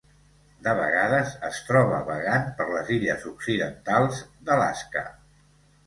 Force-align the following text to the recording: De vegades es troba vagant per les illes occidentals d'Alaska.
De 0.67 0.71
vegades 0.79 1.35
es 1.51 1.59
troba 1.67 2.01
vagant 2.09 2.49
per 2.63 2.69
les 2.73 2.91
illes 2.99 3.31
occidentals 3.35 4.27
d'Alaska. 4.49 5.11